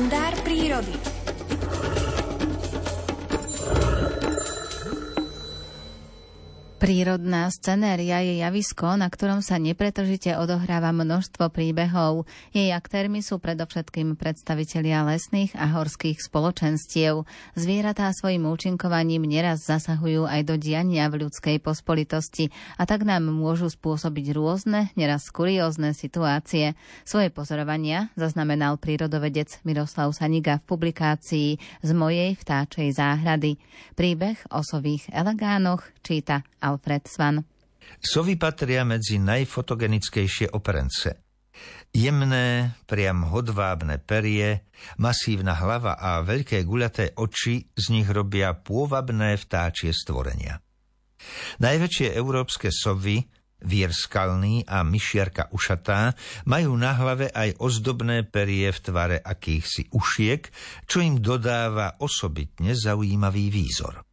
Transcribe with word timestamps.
kalendár 0.00 0.34
prírody. 0.42 1.19
Prírodná 6.80 7.52
scenéria 7.52 8.24
je 8.24 8.40
javisko, 8.40 8.96
na 8.96 9.12
ktorom 9.12 9.44
sa 9.44 9.60
nepretržite 9.60 10.32
odohráva 10.40 10.96
množstvo 10.96 11.52
príbehov. 11.52 12.24
Jej 12.56 12.72
aktérmi 12.72 13.20
sú 13.20 13.36
predovšetkým 13.36 14.16
predstavitelia 14.16 15.04
lesných 15.04 15.52
a 15.60 15.76
horských 15.76 16.16
spoločenstiev. 16.24 17.28
Zvieratá 17.52 18.08
svojim 18.16 18.48
účinkovaním 18.48 19.28
neraz 19.28 19.68
zasahujú 19.68 20.24
aj 20.24 20.40
do 20.48 20.56
diania 20.56 21.12
v 21.12 21.28
ľudskej 21.28 21.60
pospolitosti 21.60 22.48
a 22.80 22.88
tak 22.88 23.04
nám 23.04 23.28
môžu 23.28 23.68
spôsobiť 23.68 24.32
rôzne, 24.32 24.88
neraz 24.96 25.28
kuriózne 25.28 25.92
situácie. 25.92 26.72
Svoje 27.04 27.28
pozorovania 27.28 28.08
zaznamenal 28.16 28.80
prírodovedec 28.80 29.60
Miroslav 29.68 30.16
Saniga 30.16 30.56
v 30.56 30.64
publikácii 30.64 31.48
Z 31.84 31.90
mojej 31.92 32.40
vtáčej 32.40 32.88
záhrady. 32.96 33.60
Príbeh 34.00 34.40
o 34.48 34.64
sových 34.64 35.12
elegánoch 35.12 35.84
číta 36.00 36.40
Alfred 36.70 37.10
Svan. 37.10 37.42
Sovy 37.98 38.38
patria 38.38 38.86
medzi 38.86 39.18
najfotogenickejšie 39.18 40.54
operence. 40.54 41.26
Jemné, 41.90 42.78
priam 42.86 43.26
hodvábne 43.26 43.98
perie, 43.98 44.70
masívna 45.02 45.58
hlava 45.58 45.98
a 45.98 46.22
veľké 46.22 46.62
guľaté 46.62 47.18
oči 47.18 47.66
z 47.74 47.84
nich 47.90 48.06
robia 48.06 48.54
pôvabné 48.54 49.34
vtáčie 49.34 49.90
stvorenia. 49.90 50.62
Najväčšie 51.58 52.14
európske 52.14 52.70
sovy, 52.70 53.26
vír 53.66 53.90
skalný 53.92 54.64
a 54.64 54.86
myšiarka 54.86 55.52
ušatá, 55.52 56.14
majú 56.48 56.72
na 56.78 56.94
hlave 56.96 57.28
aj 57.34 57.58
ozdobné 57.60 58.24
perie 58.24 58.70
v 58.70 58.78
tvare 58.80 59.18
akýchsi 59.20 59.90
ušiek, 59.92 60.48
čo 60.86 61.02
im 61.02 61.20
dodáva 61.20 62.00
osobitne 62.00 62.72
zaujímavý 62.72 63.52
výzor. 63.52 64.09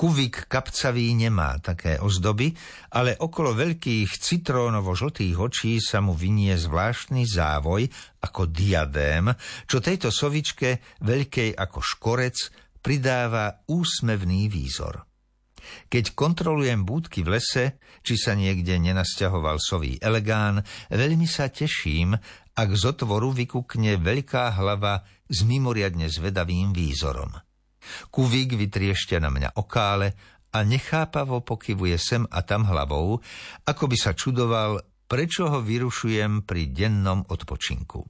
Kuvik 0.00 0.48
kapcavý 0.48 1.12
nemá 1.12 1.60
také 1.60 2.00
ozdoby, 2.00 2.56
ale 2.96 3.20
okolo 3.20 3.52
veľkých 3.52 4.08
citrónovo-žltých 4.08 5.36
očí 5.36 5.76
sa 5.76 6.00
mu 6.00 6.16
vynie 6.16 6.56
zvláštny 6.56 7.28
závoj 7.28 7.84
ako 8.24 8.48
diadém, 8.48 9.28
čo 9.68 9.84
tejto 9.84 10.08
sovičke, 10.08 10.80
veľkej 11.04 11.52
ako 11.52 11.84
škorec, 11.84 12.36
pridáva 12.80 13.60
úsmevný 13.68 14.48
výzor. 14.48 15.04
Keď 15.92 16.16
kontrolujem 16.16 16.80
búdky 16.80 17.20
v 17.20 17.36
lese, 17.36 17.76
či 18.00 18.16
sa 18.16 18.32
niekde 18.32 18.80
nenasťahoval 18.80 19.60
sový 19.60 20.00
elegán, 20.00 20.64
veľmi 20.88 21.28
sa 21.28 21.52
teším, 21.52 22.16
ak 22.56 22.68
z 22.72 22.82
otvoru 22.88 23.36
vykukne 23.36 24.00
veľká 24.00 24.56
hlava 24.56 25.04
s 25.28 25.44
mimoriadne 25.44 26.08
zvedavým 26.08 26.72
výzorom. 26.72 27.49
Kuvík 28.12 28.54
vytriešťa 28.54 29.18
na 29.20 29.30
mňa 29.32 29.50
okále 29.58 30.14
a 30.50 30.66
nechápavo 30.66 31.42
pokyvuje 31.42 31.96
sem 31.98 32.22
a 32.26 32.42
tam 32.42 32.66
hlavou, 32.66 33.22
ako 33.66 33.84
by 33.86 33.96
sa 33.98 34.12
čudoval, 34.14 34.82
prečo 35.10 35.50
ho 35.50 35.58
vyrušujem 35.62 36.46
pri 36.46 36.70
dennom 36.70 37.26
odpočinku. 37.26 38.02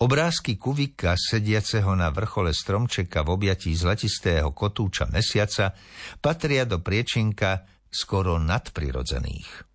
Obrázky 0.00 0.54
kuvika 0.54 1.18
sediaceho 1.18 1.92
na 1.98 2.14
vrchole 2.14 2.54
stromčeka 2.54 3.26
v 3.26 3.28
objatí 3.34 3.74
zlatistého 3.74 4.54
kotúča 4.54 5.10
mesiaca 5.10 5.74
patria 6.22 6.62
do 6.62 6.78
priečinka 6.78 7.66
skoro 7.90 8.38
nadprirodzených. 8.38 9.67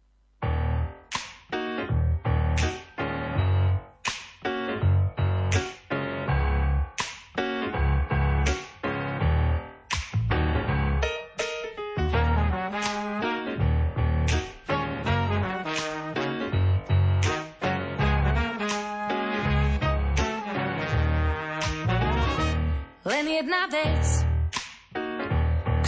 Len 23.04 23.26
jedna 23.28 23.68
vec, 23.68 24.06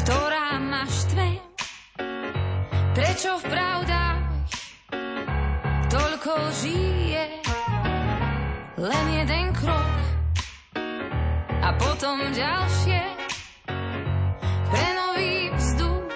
ktorá 0.03 0.59
ma 0.59 0.83
štve. 0.83 1.29
Prečo 2.91 3.39
v 3.39 3.43
pravdách 3.47 4.23
toľko 5.87 6.33
žije? 6.59 7.25
Len 8.75 9.05
jeden 9.15 9.45
krok 9.55 9.95
a 11.63 11.69
potom 11.79 12.19
ďalšie. 12.35 13.03
Pre 14.67 14.87
nový 14.91 15.55
vzduch 15.55 16.07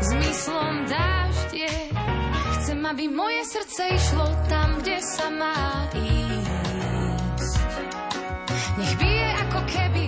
zmyslom 0.00 0.74
dáždie. 0.88 1.68
Chcem, 2.56 2.80
aby 2.88 3.04
moje 3.12 3.44
srdce 3.52 3.82
išlo 4.00 4.32
tam, 4.48 4.80
kde 4.80 4.96
sa 5.04 5.28
má 5.28 5.84
ísť. 5.92 6.17
Nech 8.78 8.94
bije 8.94 9.28
ako 9.42 9.60
keby 9.66 10.04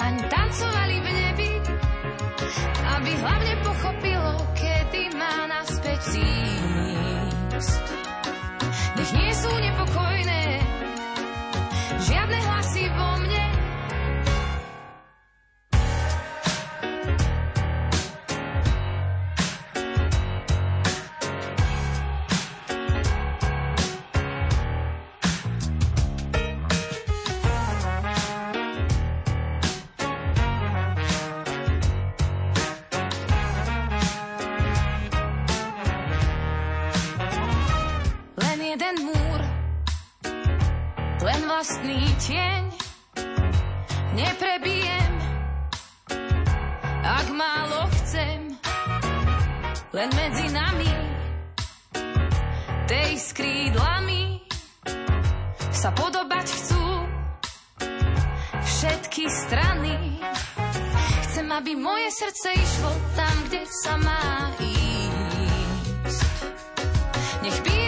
naň 0.00 0.14
tancovali 0.32 0.96
v 1.04 1.08
nebi, 1.12 1.50
aby 2.96 3.10
hlavne 3.20 3.54
pochopilo, 3.60 4.34
kedy 4.56 5.12
má 5.20 5.44
naspäť 5.52 6.16
ísť. 6.16 7.84
Nech 8.96 9.10
nie 9.12 9.32
sú 9.36 9.52
nepokojné 9.52 10.59
jeden 38.70 39.02
múr, 39.02 39.40
len 41.26 41.40
vlastný 41.50 42.06
tieň. 42.22 42.70
Neprebijem, 44.14 45.12
ak 47.02 47.26
málo 47.34 47.90
chcem, 47.98 48.54
len 49.90 50.10
medzi 50.14 50.46
nami, 50.54 50.94
tej 52.86 53.18
skrídlami 53.18 54.38
sa 55.74 55.90
podobať 55.90 56.46
chcú 56.46 56.86
všetky 58.54 59.24
strany. 59.34 60.22
Chcem, 61.26 61.46
aby 61.50 61.74
moje 61.74 62.06
srdce 62.14 62.54
išlo 62.54 62.92
tam, 63.18 63.34
kde 63.50 63.62
sa 63.82 63.94
má 63.98 64.54
ísť. 64.62 66.22
Nech 67.42 67.58
bije 67.66 67.79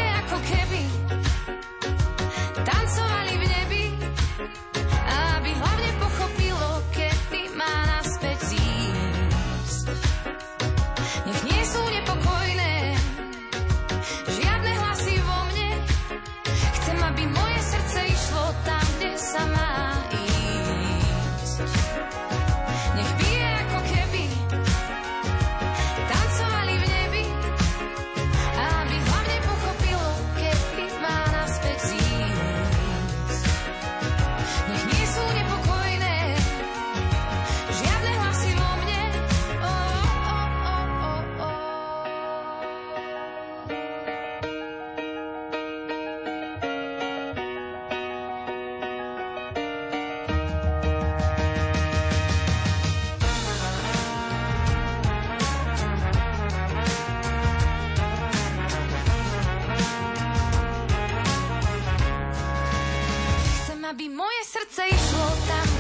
aby 63.93 64.09
moje 64.09 64.41
srdce 64.49 64.89
išlo 64.89 65.29
tam, 65.49 65.72